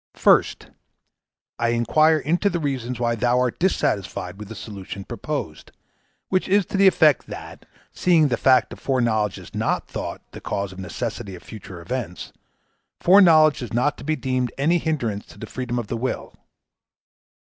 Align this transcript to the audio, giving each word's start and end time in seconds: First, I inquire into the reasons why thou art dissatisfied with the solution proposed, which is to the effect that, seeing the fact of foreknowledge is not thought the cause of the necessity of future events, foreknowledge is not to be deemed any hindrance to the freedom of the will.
First, 0.15 0.71
I 1.59 1.67
inquire 1.67 2.17
into 2.17 2.49
the 2.49 2.57
reasons 2.57 2.99
why 2.99 3.13
thou 3.13 3.37
art 3.39 3.59
dissatisfied 3.59 4.39
with 4.39 4.47
the 4.47 4.55
solution 4.55 5.05
proposed, 5.05 5.71
which 6.29 6.47
is 6.47 6.65
to 6.65 6.77
the 6.77 6.87
effect 6.87 7.27
that, 7.27 7.67
seeing 7.91 8.29
the 8.29 8.35
fact 8.35 8.73
of 8.73 8.79
foreknowledge 8.79 9.37
is 9.37 9.53
not 9.53 9.87
thought 9.87 10.23
the 10.31 10.41
cause 10.41 10.71
of 10.71 10.79
the 10.79 10.81
necessity 10.81 11.35
of 11.35 11.43
future 11.43 11.81
events, 11.81 12.33
foreknowledge 12.99 13.61
is 13.61 13.73
not 13.73 13.95
to 13.99 14.03
be 14.03 14.15
deemed 14.15 14.51
any 14.57 14.79
hindrance 14.79 15.27
to 15.27 15.37
the 15.37 15.45
freedom 15.45 15.77
of 15.77 15.85
the 15.85 15.97
will. 15.97 16.33